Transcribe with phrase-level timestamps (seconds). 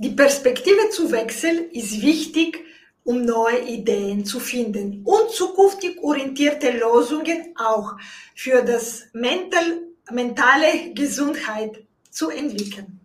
[0.00, 2.64] Die Perspektive zu wechseln ist wichtig,
[3.02, 7.96] um neue Ideen zu finden und zukünftig orientierte Lösungen auch
[8.36, 9.80] für das mental,
[10.12, 13.00] mentale Gesundheit zu entwickeln.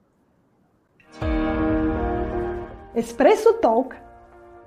[2.93, 3.95] Espresso Talk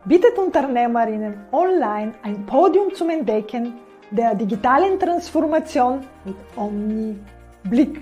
[0.05, 3.75] bietet Unternehmerinnen online ein Podium zum Entdecken
[4.11, 8.01] der digitalen Transformation mit Omni-Blick.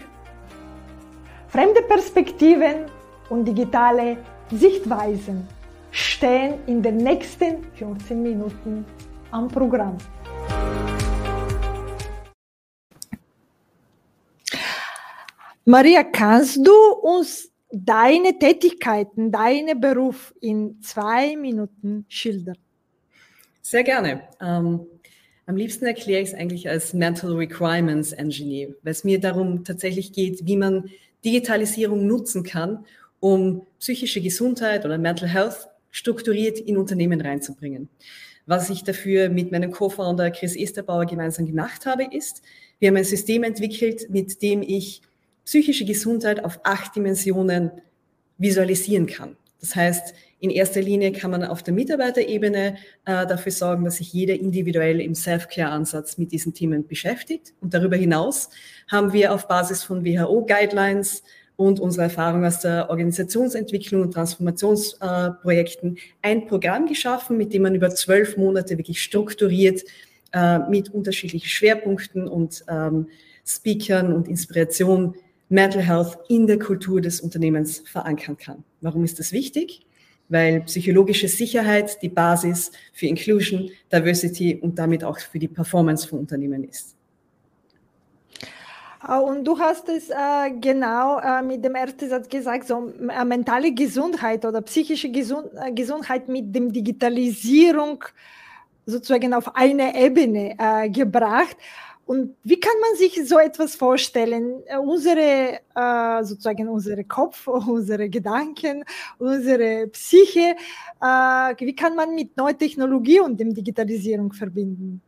[1.48, 2.86] Fremde Perspektiven
[3.30, 4.16] und digitale
[4.50, 5.46] Sichtweisen
[5.90, 8.84] stehen in den nächsten 14 Minuten
[9.30, 9.96] am Programm.
[15.64, 22.58] Maria, kannst du uns deine Tätigkeiten, deinen Beruf in zwei Minuten schildern?
[23.62, 24.28] Sehr gerne.
[24.42, 24.86] Ähm,
[25.46, 30.12] am liebsten erkläre ich es eigentlich als Mental Requirements Engineer, weil es mir darum tatsächlich
[30.12, 30.90] geht, wie man
[31.24, 32.84] Digitalisierung nutzen kann,
[33.24, 37.88] um psychische Gesundheit oder Mental Health strukturiert in Unternehmen reinzubringen.
[38.44, 42.42] Was ich dafür mit meinem Co-Founder Chris Esterbauer gemeinsam gemacht habe, ist,
[42.78, 45.00] wir haben ein System entwickelt, mit dem ich
[45.46, 47.70] psychische Gesundheit auf acht Dimensionen
[48.36, 49.38] visualisieren kann.
[49.58, 54.12] Das heißt, in erster Linie kann man auf der Mitarbeiterebene äh, dafür sorgen, dass sich
[54.12, 57.54] jeder individuell im Self-Care-Ansatz mit diesen Themen beschäftigt.
[57.62, 58.50] Und darüber hinaus
[58.86, 61.22] haben wir auf Basis von WHO-Guidelines
[61.56, 67.74] und unserer Erfahrung aus der Organisationsentwicklung und Transformationsprojekten äh, ein Programm geschaffen, mit dem man
[67.74, 69.82] über zwölf Monate wirklich strukturiert
[70.32, 73.08] äh, mit unterschiedlichen Schwerpunkten und ähm,
[73.46, 75.14] Speakern und Inspiration
[75.48, 78.64] Mental Health in der Kultur des Unternehmens verankern kann.
[78.80, 79.86] Warum ist das wichtig?
[80.28, 86.18] Weil psychologische Sicherheit die Basis für Inclusion, Diversity und damit auch für die Performance von
[86.18, 86.93] Unternehmen ist.
[89.08, 93.24] Äh, und du hast es äh, genau äh, mit dem ersten Satz gesagt, so äh,
[93.24, 98.04] mentale Gesundheit oder psychische Gesund äh, Gesundheit mit dem Digitalisierung
[98.86, 101.56] sozusagen auf eine Ebene äh, gebracht.
[102.06, 104.62] Und wie kann man sich so etwas vorstellen?
[104.82, 105.60] Unsere,
[106.22, 108.84] sozusagen unsere Kopf, unsere Gedanken,
[109.16, 110.54] unsere Psyche,
[111.00, 115.00] wie kann man mit neuer Technologie und dem Digitalisierung verbinden?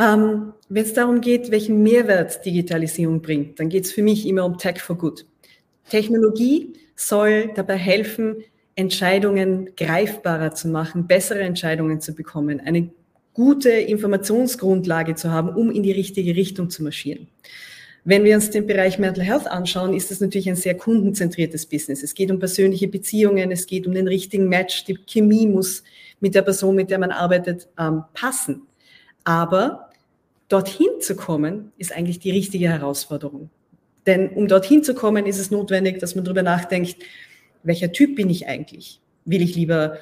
[0.00, 4.46] Ähm, Wenn es darum geht, welchen Mehrwert Digitalisierung bringt, dann geht es für mich immer
[4.46, 5.26] um Tech for Good.
[5.90, 8.36] Technologie soll dabei helfen,
[8.76, 12.90] Entscheidungen greifbarer zu machen, bessere Entscheidungen zu bekommen, eine
[13.34, 17.28] gute Informationsgrundlage zu haben, um in die richtige Richtung zu marschieren.
[18.04, 22.02] Wenn wir uns den Bereich Mental Health anschauen, ist das natürlich ein sehr kundenzentriertes Business.
[22.02, 25.82] Es geht um persönliche Beziehungen, es geht um den richtigen Match, die Chemie muss
[26.20, 28.62] mit der Person, mit der man arbeitet, ähm, passen.
[29.24, 29.89] Aber
[30.50, 33.48] dorthin zu kommen, ist eigentlich die richtige Herausforderung.
[34.06, 36.96] Denn um dorthin zu kommen, ist es notwendig, dass man darüber nachdenkt,
[37.62, 39.00] welcher Typ bin ich eigentlich?
[39.24, 39.98] Will ich lieber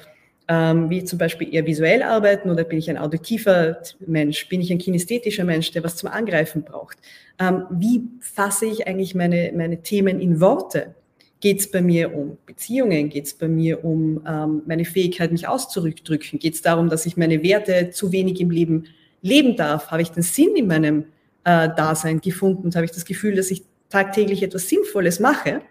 [0.49, 3.77] ähm, wie zum Beispiel eher visuell arbeiten oder bin ich ein auditiver
[4.07, 4.49] Mensch?
[4.49, 6.97] Bin ich ein kinästhetischer Mensch, der was zum Angreifen braucht?
[7.37, 10.95] Ähm, wie fasse ich eigentlich meine, meine Themen in Worte?
[11.39, 13.09] Geht es bei mir um Beziehungen?
[13.09, 16.39] Geht es bei mir um ähm, meine Fähigkeit, mich auszudrücken?
[16.39, 18.85] Geht es darum, dass ich meine Werte zu wenig im Leben
[19.21, 19.91] leben darf?
[19.91, 21.05] Habe ich den Sinn in meinem
[21.43, 22.63] äh, Dasein gefunden?
[22.63, 25.61] Und habe ich das Gefühl, dass ich tagtäglich etwas Sinnvolles mache?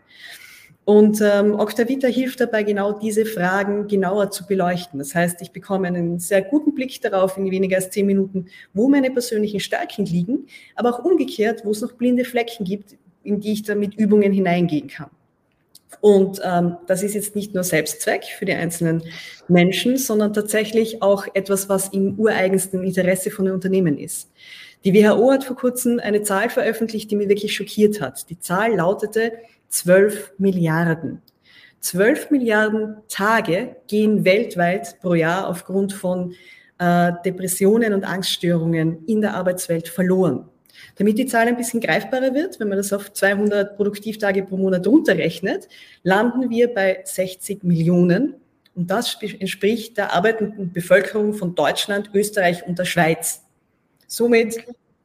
[0.89, 4.99] Und ähm, Octavita hilft dabei, genau diese Fragen genauer zu beleuchten.
[4.99, 8.89] Das heißt, ich bekomme einen sehr guten Blick darauf in weniger als zehn Minuten, wo
[8.89, 13.53] meine persönlichen Stärken liegen, aber auch umgekehrt, wo es noch blinde Flecken gibt, in die
[13.53, 15.11] ich dann mit Übungen hineingehen kann.
[16.01, 19.03] Und ähm, das ist jetzt nicht nur Selbstzweck für die einzelnen
[19.49, 24.31] Menschen, sondern tatsächlich auch etwas, was im ureigensten Interesse von den Unternehmen ist.
[24.85, 28.31] Die WHO hat vor kurzem eine Zahl veröffentlicht, die mir wirklich schockiert hat.
[28.31, 29.33] Die Zahl lautete,
[29.71, 31.21] 12 Milliarden.
[31.81, 36.35] 12 Milliarden Tage gehen weltweit pro Jahr aufgrund von
[36.79, 40.49] äh, Depressionen und Angststörungen in der Arbeitswelt verloren.
[40.99, 44.85] Damit die Zahl ein bisschen greifbarer wird, wenn man das auf 200 Produktivtage pro Monat
[44.87, 45.69] runterrechnet,
[46.03, 48.35] landen wir bei 60 Millionen.
[48.75, 53.43] Und das entspricht der arbeitenden Bevölkerung von Deutschland, Österreich und der Schweiz.
[54.09, 54.59] Somit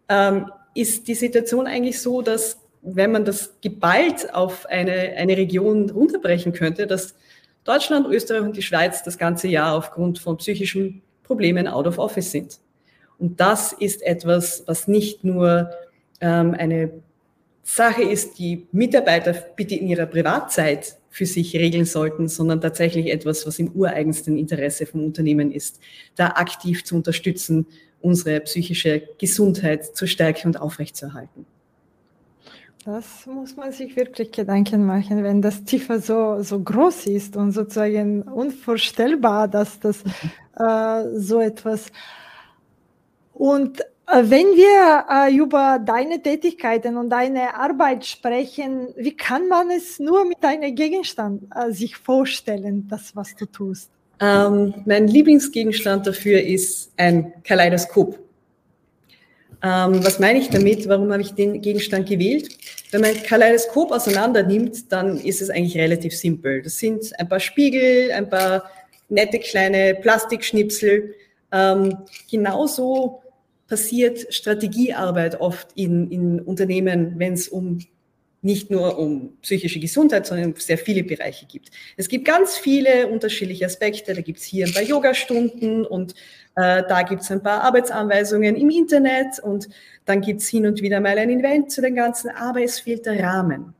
[0.10, 5.92] ähm, ist die Situation eigentlich so, dass wenn man das geballt auf eine, eine Region
[5.92, 7.14] runterbrechen könnte, dass
[7.64, 12.32] Deutschland, Österreich und die Schweiz das ganze Jahr aufgrund von psychischen Problemen out of office
[12.32, 12.60] sind.
[13.20, 15.70] Und das ist etwas, was nicht nur
[16.24, 16.90] ähm, eine
[17.64, 23.46] Sache ist, die Mitarbeiter bitte in ihrer Privatzeit für sich regeln sollten, sondern tatsächlich etwas,
[23.46, 25.80] was im ureigensten Interesse vom Unternehmen ist,
[26.16, 27.68] da aktiv zu unterstützen,
[28.02, 31.46] unsere psychische Gesundheit zu stärken und aufrechtzuerhalten.
[32.86, 37.52] Das muss man sich wirklich Gedanken machen, wenn das Tiefer so, so groß ist und
[37.52, 40.04] sozusagen unvorstellbar, dass das
[40.58, 41.92] äh, so etwas.
[43.34, 50.00] Und wenn wir äh, über deine Tätigkeiten und deine Arbeit sprechen, wie kann man es
[50.00, 53.90] nur mit einem Gegenstand äh, sich vorstellen, das, was du tust?
[54.20, 58.20] Ähm, mein Lieblingsgegenstand dafür ist ein Kaleidoskop.
[59.64, 60.88] Ähm, was meine ich damit?
[60.90, 62.50] Warum habe ich den Gegenstand gewählt?
[62.92, 66.62] Wenn man ein Kaleidoskop auseinander nimmt, dann ist es eigentlich relativ simpel.
[66.62, 68.70] Das sind ein paar Spiegel, ein paar
[69.08, 71.16] nette kleine Plastikschnipsel.
[71.52, 71.98] Ähm,
[72.30, 73.23] genauso
[73.68, 77.80] passiert Strategiearbeit oft in, in Unternehmen, wenn es um
[78.44, 81.72] nicht nur um psychische Gesundheit, sondern sehr viele Bereiche gibt.
[81.96, 84.14] Es gibt ganz viele unterschiedliche Aspekte.
[84.14, 86.14] Da gibt es hier ein paar Yoga-Stunden und
[86.56, 89.70] äh, da gibt es ein paar Arbeitsanweisungen im Internet und
[90.04, 93.06] dann gibt es hin und wieder mal ein Event zu den ganzen, aber es fehlt
[93.06, 93.74] der Rahmen.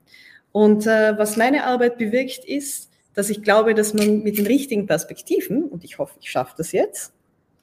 [0.54, 4.88] Und äh, was meine Arbeit bewirkt, ist, dass ich glaube, dass man mit den richtigen
[4.88, 7.12] Perspektiven, und ich hoffe, ich schaffe das jetzt,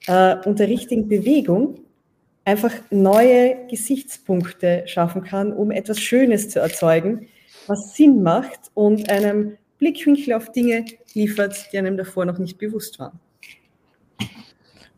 [0.05, 1.79] äh, und der richtigen Bewegung
[2.51, 7.27] einfach neue Gesichtspunkte schaffen kann, um etwas Schönes zu erzeugen,
[7.67, 10.83] was Sinn macht und einem Blickwinkel auf Dinge
[11.13, 13.19] liefert, die einem davor noch nicht bewusst waren.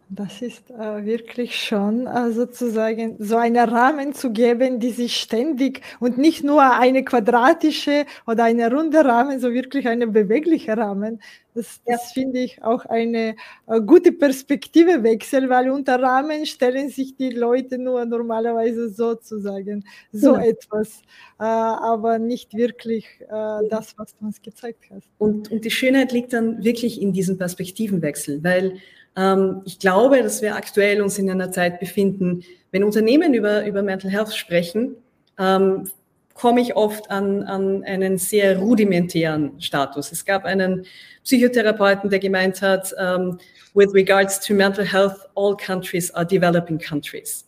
[0.09, 5.81] Das ist äh, wirklich schon äh, sozusagen so einen Rahmen zu geben, die sich ständig
[5.99, 11.19] und nicht nur eine quadratische oder eine runde Rahmen, so wirklich eine bewegliche Rahmen.
[11.55, 12.21] Das, das ja.
[12.21, 13.35] finde ich auch eine
[13.67, 20.45] äh, gute Perspektivewechsel, weil unter Rahmen stellen sich die Leute nur normalerweise sozusagen so ja.
[20.45, 21.01] etwas,
[21.39, 25.07] äh, aber nicht wirklich äh, das, was du uns gezeigt hast.
[25.17, 28.77] Und, und die Schönheit liegt dann wirklich in diesem Perspektivenwechsel, weil
[29.15, 33.83] ähm, ich glaube, dass wir aktuell uns in einer Zeit befinden, wenn Unternehmen über, über
[33.83, 34.95] Mental Health sprechen,
[35.37, 35.89] ähm,
[36.33, 40.11] komme ich oft an, an einen sehr rudimentären Status.
[40.11, 40.85] Es gab einen
[41.23, 43.37] Psychotherapeuten, der gemeint hat, um,
[43.73, 47.45] with regards to mental health, all countries are developing countries.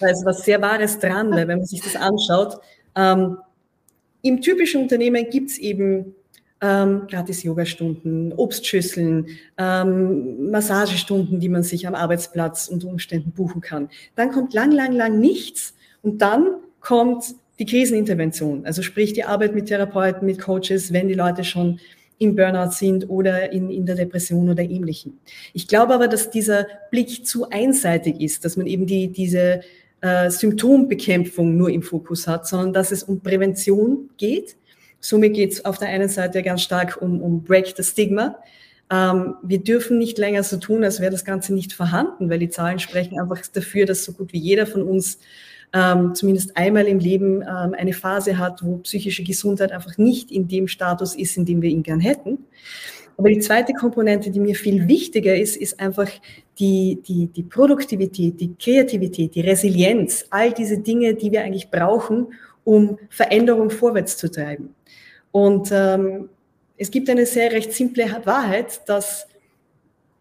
[0.00, 2.58] Da ist was sehr Wahres dran, weil wenn man sich das anschaut,
[2.96, 3.38] ähm,
[4.22, 6.14] im typischen Unternehmen gibt es eben
[6.60, 9.26] ähm, gratis Yogastunden, Obstschüsseln,
[9.58, 13.90] ähm, Massagestunden, die man sich am Arbeitsplatz unter Umständen buchen kann.
[14.14, 19.54] Dann kommt lang, lang, lang nichts und dann kommt die Krisenintervention, also sprich die Arbeit
[19.54, 21.80] mit Therapeuten, mit Coaches, wenn die Leute schon
[22.18, 25.14] im Burnout sind oder in, in der Depression oder ähnlichem.
[25.52, 29.60] Ich glaube aber, dass dieser Blick zu einseitig ist, dass man eben die, diese
[30.00, 34.56] äh, Symptombekämpfung nur im Fokus hat, sondern dass es um Prävention geht
[35.04, 38.38] Somit geht es auf der einen Seite ganz stark um, um Break the Stigma.
[38.90, 42.48] Ähm, wir dürfen nicht länger so tun, als wäre das Ganze nicht vorhanden, weil die
[42.48, 45.18] Zahlen sprechen einfach dafür, dass so gut wie jeder von uns
[45.74, 50.46] ähm, zumindest einmal im Leben ähm, eine Phase hat, wo psychische Gesundheit einfach nicht in
[50.46, 52.38] dem Status ist, in dem wir ihn gern hätten.
[53.16, 56.10] Aber die zweite Komponente, die mir viel wichtiger ist, ist einfach
[56.58, 62.28] die, die, die Produktivität, die Kreativität, die Resilienz, all diese Dinge, die wir eigentlich brauchen,
[62.64, 64.74] um Veränderung vorwärts zu treiben.
[65.32, 66.28] Und ähm,
[66.76, 69.26] es gibt eine sehr recht simple Wahrheit, dass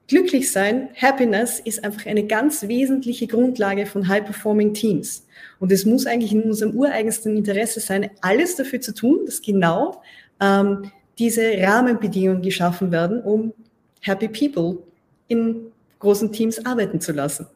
[0.07, 5.25] glücklich sein, Happiness ist einfach eine ganz wesentliche Grundlage von High-Performing Teams.
[5.59, 10.01] Und es muss eigentlich in unserem ureigensten Interesse sein, alles dafür zu tun, dass genau
[10.39, 13.54] ähm, diese Rahmenbedingungen geschaffen werden, um
[14.01, 14.80] Happy People
[15.28, 17.47] in großen Teams arbeiten zu lassen.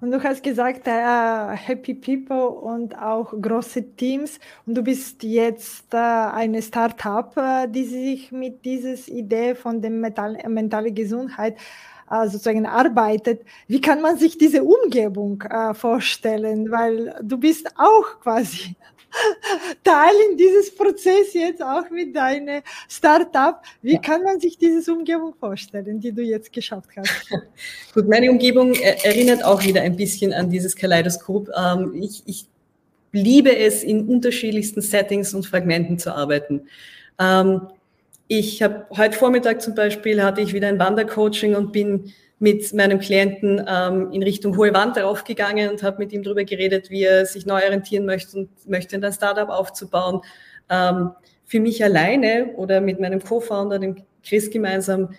[0.00, 4.38] Und du hast gesagt, äh, Happy People und auch große Teams.
[4.64, 9.90] Und du bist jetzt äh, eine Startup, äh, die sich mit dieser Idee von der
[9.90, 11.58] mentalen Gesundheit
[12.10, 13.42] äh, sozusagen arbeitet.
[13.68, 16.70] Wie kann man sich diese Umgebung äh, vorstellen?
[16.70, 18.76] Weil du bist auch quasi
[19.84, 23.62] Teil in dieses Prozess jetzt auch mit deinem Startup.
[23.82, 24.00] Wie ja.
[24.00, 27.30] kann man sich diese Umgebung vorstellen, die du jetzt geschafft hast?
[27.94, 31.48] Gut, meine Umgebung erinnert auch wieder ein bisschen an dieses Kaleidoskop.
[31.56, 32.46] Ähm, ich, ich
[33.12, 36.68] liebe es, in unterschiedlichsten Settings und Fragmenten zu arbeiten.
[37.18, 37.68] Ähm,
[38.28, 42.98] ich habe heute Vormittag zum Beispiel hatte ich wieder ein Wandercoaching und bin mit meinem
[42.98, 47.26] Klienten ähm, in Richtung Hohe Wand draufgegangen und habe mit ihm darüber geredet, wie er
[47.26, 50.22] sich neu orientieren möchte und möchte, ein Startup aufzubauen.
[50.70, 51.10] Ähm,
[51.44, 55.10] für mich alleine oder mit meinem Co-Founder, dem Chris gemeinsam,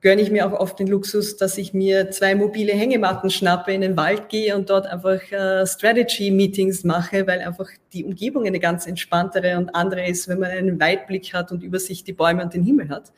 [0.00, 3.80] gönne ich mir auch oft den Luxus, dass ich mir zwei mobile Hängematten schnappe, in
[3.80, 8.86] den Wald gehe und dort einfach äh, Strategy-Meetings mache, weil einfach die Umgebung eine ganz
[8.86, 12.54] entspanntere und andere ist, wenn man einen Weitblick hat und über sich die Bäume und
[12.54, 13.12] den Himmel hat.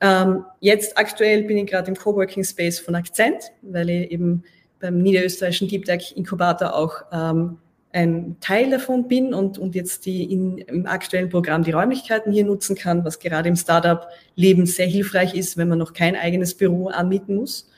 [0.00, 4.42] Ähm, jetzt aktuell bin ich gerade im Coworking Space von Akzent, weil ich eben
[4.80, 7.58] beim niederösterreichischen Deep Tech Inkubator auch ähm,
[7.92, 12.44] ein Teil davon bin und, und jetzt die in, im aktuellen Programm die Räumlichkeiten hier
[12.44, 16.88] nutzen kann, was gerade im Startup-Leben sehr hilfreich ist, wenn man noch kein eigenes Büro
[16.88, 17.68] anmieten muss.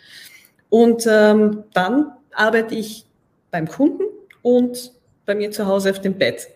[0.68, 3.06] Und ähm, dann arbeite ich
[3.50, 4.04] beim Kunden
[4.42, 4.92] und
[5.24, 6.48] bei mir zu Hause auf dem Bett.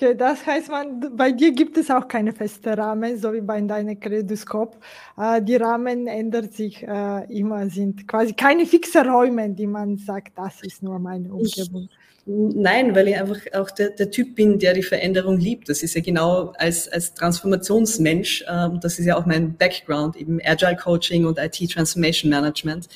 [0.00, 3.60] Okay, das heißt, man, bei dir gibt es auch keine feste Rahmen, so wie bei
[3.60, 4.78] deinem Kredoskop.
[5.18, 10.38] Äh, die Rahmen ändern sich äh, immer, sind quasi keine fixen Räume, die man sagt,
[10.38, 11.90] das ist nur meine Umgebung.
[12.24, 15.68] Ich, nein, weil ich einfach auch der, der, Typ bin, der die Veränderung liebt.
[15.68, 20.40] Das ist ja genau als, als Transformationsmensch, äh, das ist ja auch mein Background, eben
[20.42, 22.88] Agile Coaching und IT Transformation Management.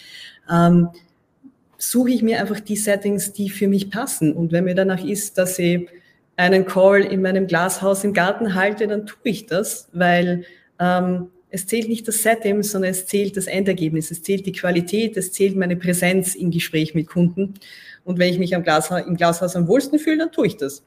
[0.50, 0.88] Ähm,
[1.76, 4.32] suche ich mir einfach die Settings, die für mich passen.
[4.32, 5.86] Und wenn mir danach ist, dass ich
[6.36, 10.44] einen Call in meinem Glashaus im Garten halte, dann tue ich das, weil
[10.80, 15.16] ähm, es zählt nicht das Setting, sondern es zählt das Endergebnis, es zählt die Qualität,
[15.16, 17.54] es zählt meine Präsenz im Gespräch mit Kunden.
[18.04, 20.82] Und wenn ich mich am Glashaus, im Glashaus am wohlsten fühle, dann tue ich das.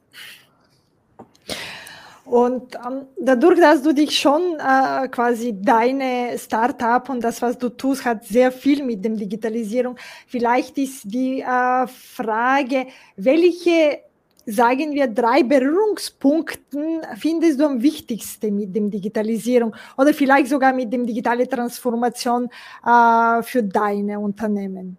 [2.26, 7.70] Und ähm, dadurch, dass du dich schon äh, quasi deine Startup und das, was du
[7.70, 9.96] tust, hat sehr viel mit dem Digitalisierung.
[10.28, 14.02] Vielleicht ist die äh, Frage, welche
[14.48, 20.92] sagen wir, drei Berührungspunkten findest du am wichtigsten mit dem Digitalisierung oder vielleicht sogar mit
[20.92, 22.50] dem digitale Transformation
[22.86, 24.98] äh, für deine Unternehmen?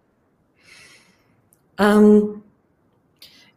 [1.79, 2.43] Ähm,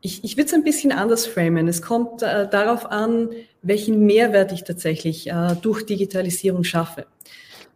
[0.00, 1.68] ich, ich würde es ein bisschen anders framen.
[1.68, 3.28] Es kommt äh, darauf an,
[3.60, 7.06] welchen Mehrwert ich tatsächlich äh, durch Digitalisierung schaffe.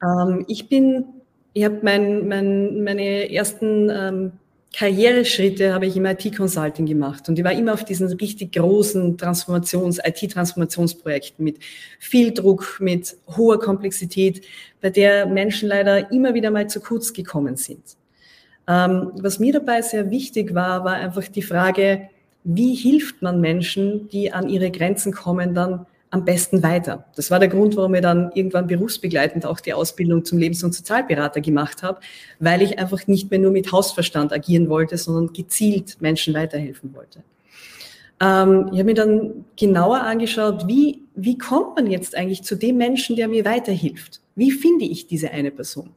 [0.03, 1.05] Ähm, ich bin,
[1.53, 4.33] ich habe mein, mein, meine ersten ähm,
[4.77, 10.01] Karriereschritte habe ich im IT-Consulting gemacht und ich war immer auf diesen richtig großen Transformations-,
[10.05, 11.61] IT-Transformationsprojekten mit
[11.99, 14.45] viel Druck, mit hoher Komplexität,
[14.83, 17.97] bei der Menschen leider immer wieder mal zu kurz gekommen sind.
[18.69, 22.11] Ähm, was mir dabei sehr wichtig war, war einfach die Frage,
[22.45, 27.05] wie hilft man Menschen, die an ihre Grenzen kommen, dann am besten weiter.
[27.17, 30.75] Das war der Grund, warum ich dann irgendwann berufsbegleitend auch die Ausbildung zum Lebens- und
[30.75, 32.01] Sozialberater gemacht habe,
[32.39, 37.23] weil ich einfach nicht mehr nur mit Hausverstand agieren wollte, sondern gezielt Menschen weiterhelfen wollte.
[38.21, 42.77] Ähm, ich habe mir dann genauer angeschaut, wie, wie kommt man jetzt eigentlich zu dem
[42.77, 44.21] Menschen, der mir weiterhilft?
[44.35, 45.91] Wie finde ich diese eine Person?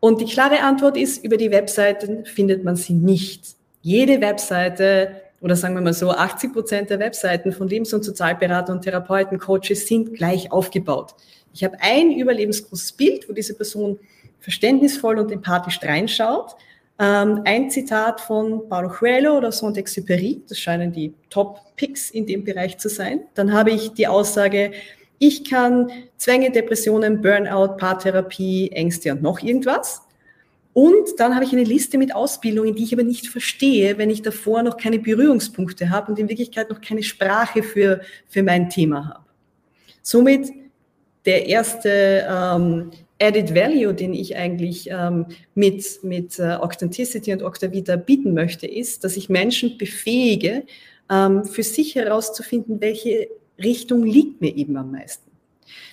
[0.00, 3.56] Und die klare Antwort ist, über die Webseiten findet man sie nicht.
[3.80, 8.72] Jede Webseite oder sagen wir mal so, 80 Prozent der Webseiten von Lebens- und Sozialberater
[8.72, 11.14] und Therapeuten, Coaches sind gleich aufgebaut.
[11.52, 13.98] Ich habe ein überlebensgroßes Bild, wo diese Person
[14.40, 16.56] verständnisvoll und empathisch reinschaut.
[16.98, 22.78] Ähm, ein Zitat von Paulo Coelho oder Saint-Exupéry, das scheinen die Top-Picks in dem Bereich
[22.78, 23.24] zu sein.
[23.34, 24.72] Dann habe ich die Aussage,
[25.18, 30.00] ich kann Zwänge, Depressionen, Burnout, Paartherapie, Ängste und noch irgendwas.
[30.74, 34.22] Und dann habe ich eine Liste mit Ausbildungen, die ich aber nicht verstehe, wenn ich
[34.22, 39.08] davor noch keine Berührungspunkte habe und in Wirklichkeit noch keine Sprache für, für mein Thema
[39.08, 39.24] habe.
[40.02, 40.50] Somit
[41.26, 42.90] der erste ähm,
[43.22, 49.04] Added Value, den ich eigentlich ähm, mit, mit äh, Authenticity und Octavita bieten möchte, ist,
[49.04, 50.64] dass ich Menschen befähige,
[51.08, 53.28] ähm, für sich herauszufinden, welche
[53.62, 55.30] Richtung liegt mir eben am meisten.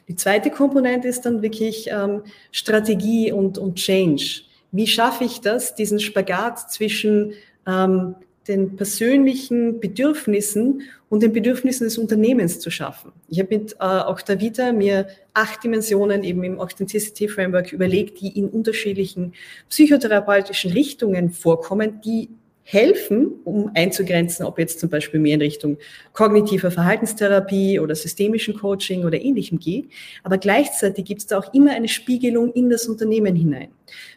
[0.07, 5.75] Die zweite Komponente ist dann wirklich ähm, Strategie und, und Change wie schaffe ich das,
[5.75, 7.33] diesen Spagat zwischen
[7.67, 8.15] ähm,
[8.47, 13.11] den persönlichen Bedürfnissen und den Bedürfnissen des Unternehmens zu schaffen.
[13.27, 18.49] Ich habe mit äh, Octavita mir acht Dimensionen eben im Authenticity Framework überlegt, die in
[18.49, 19.33] unterschiedlichen
[19.69, 22.29] psychotherapeutischen Richtungen vorkommen, die
[22.63, 25.77] helfen, um einzugrenzen, ob jetzt zum Beispiel mehr in Richtung
[26.13, 29.89] kognitiver Verhaltenstherapie oder systemischen Coaching oder ähnlichem geht.
[30.23, 33.69] Aber gleichzeitig gibt es da auch immer eine Spiegelung in das Unternehmen hinein.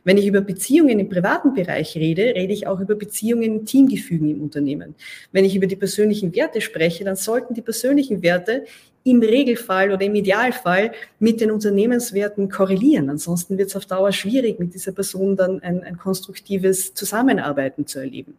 [0.05, 4.31] Wenn ich über Beziehungen im privaten Bereich rede, rede ich auch über Beziehungen im Teamgefügen
[4.31, 4.95] im Unternehmen.
[5.33, 8.65] Wenn ich über die persönlichen Werte spreche, dann sollten die persönlichen Werte
[9.05, 13.11] im Regelfall oder im Idealfall mit den Unternehmenswerten korrelieren.
[13.11, 17.99] Ansonsten wird es auf Dauer schwierig, mit dieser Person dann ein, ein konstruktives Zusammenarbeiten zu
[17.99, 18.35] erleben.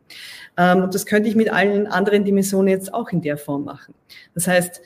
[0.58, 3.94] Ähm, und das könnte ich mit allen anderen Dimensionen jetzt auch in der Form machen.
[4.34, 4.82] Das heißt,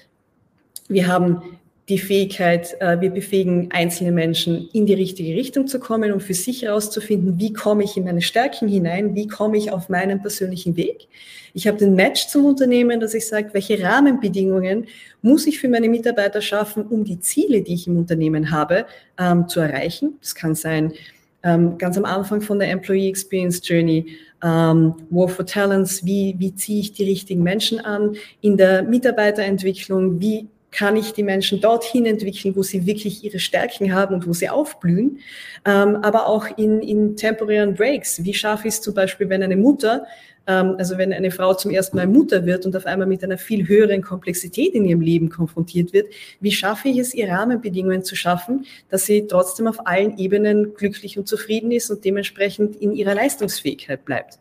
[0.90, 1.42] wir haben
[1.90, 6.36] die Fähigkeit, äh, wir befähigen einzelne Menschen in die richtige Richtung zu kommen, um für
[6.36, 10.78] sich herauszufinden, wie komme ich in meine Stärken hinein, wie komme ich auf meinen persönlichen
[10.78, 11.08] Weg.
[11.54, 14.86] Ich habe den Match zum Unternehmen, dass ich sage, welche Rahmenbedingungen
[15.24, 18.86] muss ich für meine Mitarbeiter schaffen, um die Ziele, die ich im Unternehmen habe,
[19.20, 20.18] ähm, zu erreichen.
[20.22, 20.94] Das kann sein,
[21.42, 24.06] ähm, ganz am Anfang von der Employee Experience Journey,
[24.44, 30.20] ähm, War for Talents, wie, wie ziehe ich die richtigen Menschen an, in der Mitarbeiterentwicklung,
[30.22, 34.34] wie kann ich die Menschen dorthin entwickeln, wo sie wirklich ihre Stärken haben und wo
[34.34, 35.20] sie aufblühen,
[35.66, 38.24] ähm, aber auch in, in temporären Breaks.
[38.24, 40.06] Wie schaffe ich es zum Beispiel, wenn eine Mutter,
[40.48, 43.38] ähm, also wenn eine Frau zum ersten Mal Mutter wird und auf einmal mit einer
[43.38, 46.08] viel höheren Komplexität in ihrem Leben konfrontiert wird,
[46.40, 51.18] wie schaffe ich es, ihr Rahmenbedingungen zu schaffen, dass sie trotzdem auf allen Ebenen glücklich
[51.18, 54.40] und zufrieden ist und dementsprechend in ihrer Leistungsfähigkeit bleibt.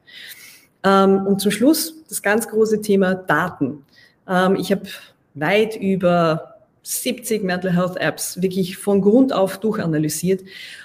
[0.84, 3.84] Ähm, und zum Schluss das ganz große Thema Daten.
[4.28, 4.82] Ähm, ich habe
[5.40, 10.40] weit über 70 Mental Health Apps wirklich von Grund auf durchanalysiert.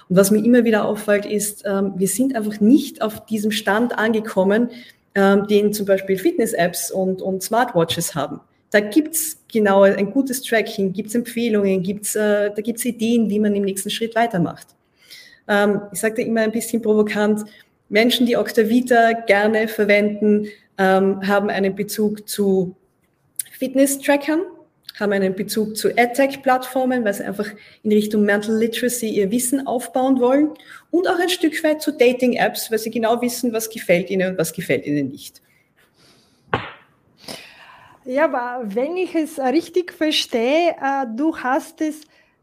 [0.10, 3.98] Und was mir immer wieder auffällt, ist, ähm, wir sind einfach nicht auf diesem Stand
[3.98, 4.70] angekommen,
[5.16, 8.42] ähm, den zum Beispiel Fitness-Apps und, und Smartwatches haben.
[8.72, 13.56] Da gibt's genau ein gutes Tracking, gibt's Empfehlungen, gibt's, äh, da gibt's Ideen, wie man
[13.56, 14.68] im nächsten Schritt weitermacht.
[15.48, 17.46] Ähm, ich sage da immer ein bisschen provokant,
[17.90, 22.76] Menschen, die Octavita gerne verwenden, ähm, haben einen Bezug zu
[23.64, 24.42] Fitness-Trackern,
[25.00, 27.48] haben einen Bezug zu EdTech-Plattformen, weil sie einfach
[27.84, 30.50] in Richtung Mental Literacy ihr Wissen aufbauen wollen
[30.92, 34.38] und auch ein Stück weit zu Dating-Apps, weil sie genau wissen, was gefällt ihnen und
[34.38, 35.42] was gefällt ihnen nicht.
[38.04, 42.02] Ja, aber wenn ich es richtig verstehe, äh, du hast es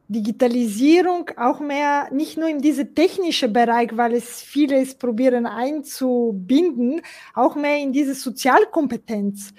[0.09, 7.03] Digitalisierung auch mehr nicht nur in diese technische Bereich, weil es vieles probieren einzubinden,
[7.35, 9.53] auch mehr in diese Sozialkompetenz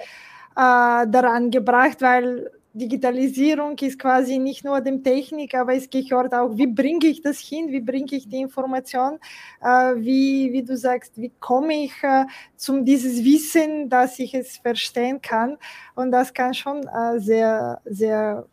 [0.61, 6.67] daran gebracht, weil Digitalisierung ist quasi nicht nur dem Technik, aber es gehört auch, wie
[6.67, 9.19] bringe ich das hin, wie bringe ich die Information,
[9.61, 12.25] äh, wie, wie du sagst, wie komme ich äh,
[12.55, 15.57] zum dieses Wissen, dass ich es verstehen kann.
[15.95, 18.45] Und das kann schon äh, sehr, sehr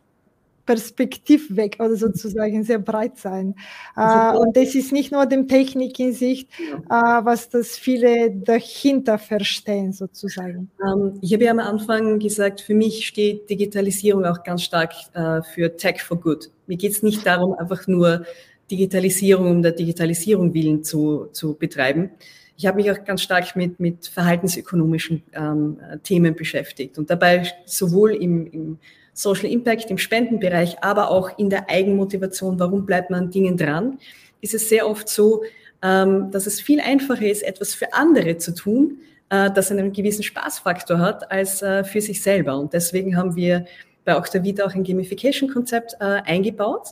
[0.69, 3.55] Perspektivweg oder sozusagen sehr breit sein.
[3.97, 7.21] Äh, und das ist nicht nur dem Technik in Sicht, ja.
[7.21, 10.69] äh, was das viele dahinter verstehen sozusagen.
[10.85, 15.41] Ähm, ich habe ja am Anfang gesagt, für mich steht Digitalisierung auch ganz stark äh,
[15.41, 16.51] für Tech for Good.
[16.67, 18.25] Mir geht es nicht darum, einfach nur
[18.69, 22.11] Digitalisierung um der Digitalisierung willen zu, zu betreiben.
[22.57, 28.11] Ich habe mich auch ganz stark mit, mit verhaltensökonomischen ähm, Themen beschäftigt und dabei sowohl
[28.11, 28.77] im, im
[29.19, 33.99] Social Impact im Spendenbereich, aber auch in der Eigenmotivation, warum bleibt man an Dingen dran,
[34.39, 35.43] ist es sehr oft so,
[35.81, 40.23] ähm, dass es viel einfacher ist, etwas für andere zu tun, äh, das einen gewissen
[40.23, 42.57] Spaßfaktor hat, als äh, für sich selber.
[42.57, 43.65] Und deswegen haben wir
[44.05, 46.87] bei Octavita auch ein Gamification-Konzept äh, eingebaut.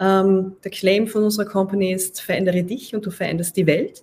[0.00, 4.02] Ähm, der Claim von unserer Company ist, verändere dich und du veränderst die Welt.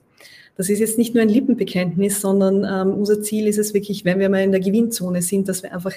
[0.56, 4.19] Das ist jetzt nicht nur ein Lippenbekenntnis, sondern ähm, unser Ziel ist es wirklich, wenn
[4.19, 5.93] wir mal in der Gewinnzone sind, dass wir einfach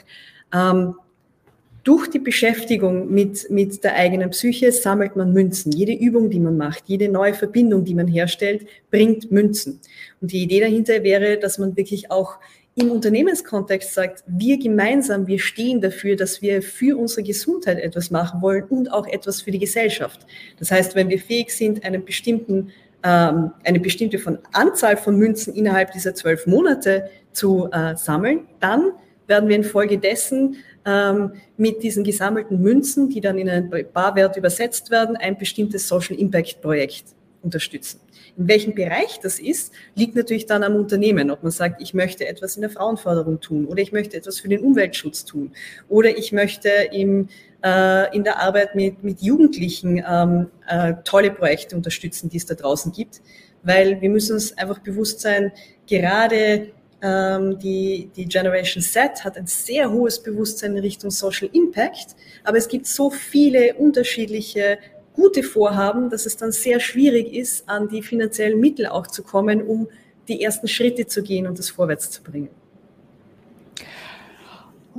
[1.88, 5.72] durch die Beschäftigung mit, mit der eigenen Psyche sammelt man Münzen.
[5.72, 9.80] Jede Übung, die man macht, jede neue Verbindung, die man herstellt, bringt Münzen.
[10.20, 12.40] Und die Idee dahinter wäre, dass man wirklich auch
[12.74, 18.42] im Unternehmenskontext sagt, wir gemeinsam, wir stehen dafür, dass wir für unsere Gesundheit etwas machen
[18.42, 20.26] wollen und auch etwas für die Gesellschaft.
[20.58, 22.70] Das heißt, wenn wir fähig sind, einen bestimmten,
[23.02, 28.92] ähm, eine bestimmte von Anzahl von Münzen innerhalb dieser zwölf Monate zu äh, sammeln, dann
[29.26, 30.56] werden wir infolgedessen
[30.88, 36.16] ähm, mit diesen gesammelten Münzen, die dann in einen Barwert übersetzt werden, ein bestimmtes Social
[36.16, 37.04] Impact Projekt
[37.42, 38.00] unterstützen.
[38.36, 42.26] In welchem Bereich das ist, liegt natürlich dann am Unternehmen, ob man sagt, ich möchte
[42.26, 45.52] etwas in der Frauenförderung tun oder ich möchte etwas für den Umweltschutz tun
[45.88, 47.28] oder ich möchte im,
[47.62, 52.54] äh, in der Arbeit mit, mit Jugendlichen ähm, äh, tolle Projekte unterstützen, die es da
[52.54, 53.20] draußen gibt,
[53.62, 55.52] weil wir müssen uns einfach bewusst sein,
[55.86, 56.70] gerade
[57.02, 62.68] die, die Generation Z hat ein sehr hohes Bewusstsein in Richtung Social Impact, aber es
[62.68, 64.78] gibt so viele unterschiedliche
[65.14, 69.62] gute Vorhaben, dass es dann sehr schwierig ist, an die finanziellen Mittel auch zu kommen,
[69.62, 69.88] um
[70.28, 72.50] die ersten Schritte zu gehen und das vorwärts zu bringen.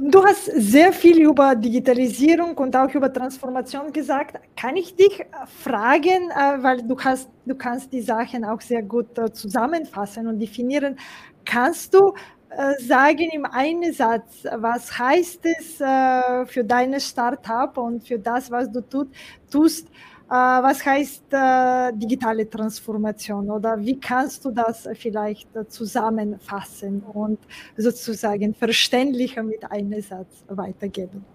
[0.01, 4.39] Du hast sehr viel über Digitalisierung und auch über Transformation gesagt.
[4.55, 5.25] Kann ich dich
[5.62, 10.39] fragen, äh, weil du, hast, du kannst die Sachen auch sehr gut äh, zusammenfassen und
[10.39, 10.97] definieren.
[11.43, 12.13] Kannst du
[12.49, 15.75] äh, sagen im einen Satz, was heißt es
[16.49, 18.81] für deine Startup und für das, was du
[19.49, 19.88] tust?
[20.29, 21.23] Was heißt
[21.95, 27.39] digitale Transformation oder wie kannst du das vielleicht zusammenfassen und
[27.75, 31.25] sozusagen verständlicher mit einem Satz weitergeben?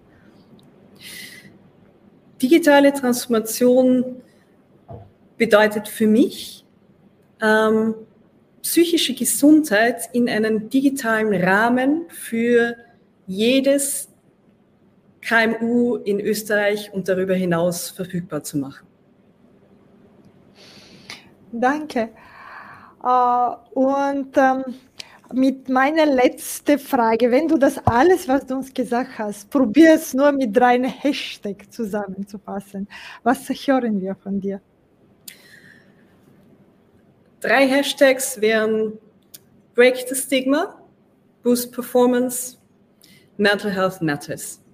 [2.41, 4.21] Digitale Transformation
[5.37, 6.65] bedeutet für mich,
[7.41, 7.95] ähm,
[8.61, 12.75] psychische Gesundheit in einen digitalen Rahmen für
[13.27, 14.09] jedes
[15.27, 18.85] KMU in Österreich und darüber hinaus verfügbar zu machen.
[21.51, 22.09] Danke.
[23.03, 24.63] Uh, und ähm,
[25.33, 30.31] mit meiner letzten Frage, wenn du das alles, was du uns gesagt hast, probierst nur
[30.31, 32.87] mit drei Hashtag zusammenzufassen,
[33.23, 34.61] was hören wir von dir?
[37.39, 38.97] Drei Hashtags wären
[39.75, 40.79] Break the Stigma,
[41.43, 42.57] Boost Performance,
[43.37, 44.64] Mental Health Matters.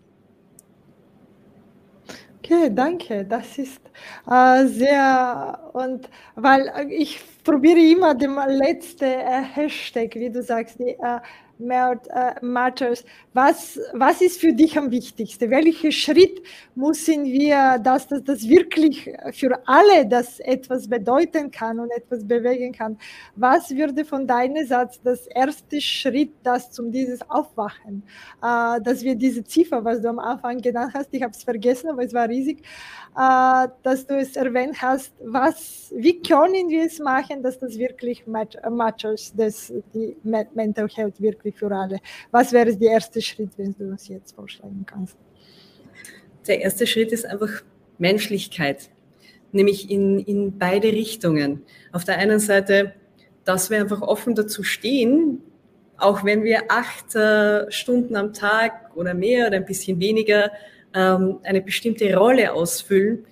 [2.44, 3.24] Okay, danke.
[3.26, 3.82] Das ist
[4.28, 10.90] äh, sehr und weil ich probiere immer den letzten äh, Hashtag, wie du sagst, die
[11.00, 11.20] äh,
[11.62, 13.04] matters.
[13.34, 15.50] Was, was ist für dich am wichtigsten?
[15.50, 16.42] Welchen Schritt
[16.76, 22.74] müssen wir, dass das, das wirklich für alle das etwas bedeuten kann und etwas bewegen
[22.74, 22.98] kann?
[23.36, 28.04] Was würde von deinem Satz das erste Schritt, das zum dieses Aufwachen,
[28.42, 31.90] äh, dass wir diese Ziffer, was du am Anfang genannt hast, ich habe es vergessen,
[31.90, 32.64] aber es war riesig,
[33.18, 38.26] äh, dass du es erwähnt hast, was, wie können wir es machen, dass das wirklich
[38.28, 42.00] matters, dass die Mental Health wirklich für alle.
[42.32, 45.18] Was wäre der erste Schritt, wenn du uns jetzt vorschlagen kannst?
[46.48, 47.62] Der erste Schritt ist einfach
[47.98, 48.90] Menschlichkeit,
[49.52, 51.64] nämlich in, in beide Richtungen.
[51.92, 52.94] Auf der einen Seite,
[53.46, 55.42] dass wir einfach offen dazu stehen,
[55.98, 60.52] auch wenn wir acht äh, Stunden am Tag oder mehr oder ein bisschen weniger
[60.96, 63.26] ähm, eine bestimmte Rolle ausfüllen.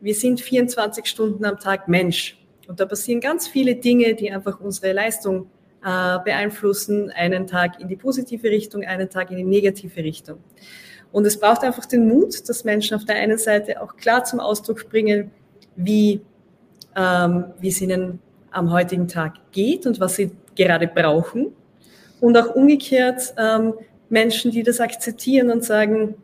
[0.00, 2.38] Wir sind 24 Stunden am Tag Mensch.
[2.66, 5.50] Und da passieren ganz viele Dinge, die einfach unsere Leistung
[5.84, 7.10] äh, beeinflussen.
[7.10, 10.38] Einen Tag in die positive Richtung, einen Tag in die negative Richtung.
[11.12, 14.40] Und es braucht einfach den Mut, dass Menschen auf der einen Seite auch klar zum
[14.40, 15.30] Ausdruck bringen,
[15.76, 16.22] wie,
[16.96, 18.18] ähm, wie es ihnen
[18.50, 21.52] am heutigen Tag geht und was sie gerade brauchen.
[22.20, 23.74] Und auch umgekehrt ähm,
[24.08, 26.14] Menschen, die das akzeptieren und sagen,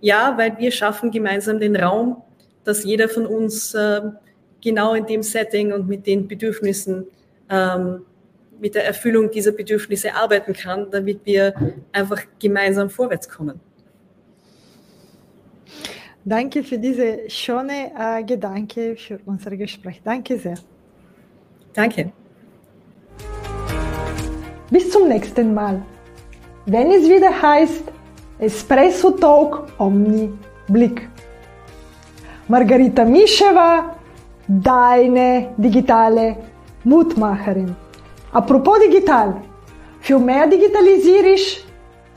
[0.00, 2.22] ja, weil wir schaffen gemeinsam den Raum,
[2.64, 4.00] dass jeder von uns äh,
[4.62, 7.06] genau in dem Setting und mit den Bedürfnissen,
[7.50, 8.02] ähm,
[8.62, 11.52] mit der Erfüllung dieser Bedürfnisse arbeiten kann, damit wir
[11.92, 13.60] einfach gemeinsam vorwärts kommen.
[16.24, 20.00] Danke für diese schöne äh, Gedanke für unser Gespräch.
[20.04, 20.54] Danke sehr.
[21.74, 22.12] Danke.
[24.70, 25.82] Bis zum nächsten Mal.
[26.66, 27.82] Wenn es wieder heißt,
[28.38, 30.32] Espresso Talk Omni
[30.68, 31.08] Blick.
[32.46, 33.96] Margarita Mischeva,
[34.46, 36.36] deine digitale
[36.84, 37.74] Mutmacherin.
[38.32, 39.42] Apropos digital,
[40.00, 41.64] für mehr digitalisierisch,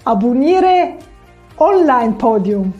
[0.05, 0.93] abonniere
[1.57, 2.73] Online Podium.